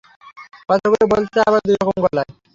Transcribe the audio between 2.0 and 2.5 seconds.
গলায়।